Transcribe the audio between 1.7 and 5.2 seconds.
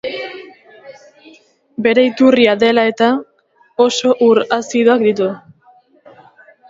Bere iturria dela eta, oso ur azidoak